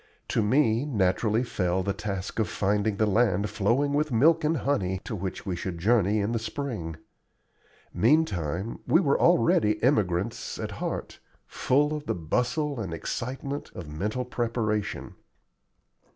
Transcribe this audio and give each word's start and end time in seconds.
To 0.29 0.41
me 0.41 0.83
naturally 0.83 1.43
fell 1.43 1.83
the 1.83 1.93
task 1.93 2.39
of 2.39 2.49
finding 2.49 2.97
the 2.97 3.05
land 3.05 3.51
flowing 3.51 3.93
with 3.93 4.11
milk 4.11 4.43
and 4.43 4.57
honey 4.57 4.99
to 5.03 5.15
which 5.15 5.45
we 5.45 5.55
should 5.55 5.77
journey 5.77 6.17
in 6.17 6.31
the 6.31 6.39
spring. 6.39 6.95
Meantime 7.93 8.79
we 8.87 8.99
were 8.99 9.21
already 9.21 9.77
emigrants 9.83 10.57
at 10.57 10.71
heart, 10.81 11.19
full 11.45 11.93
of 11.93 12.07
the 12.07 12.15
bustle 12.15 12.79
and 12.79 12.95
excitement 12.95 13.69
of 13.75 13.87
mental 13.87 14.25
preparation. 14.25 15.13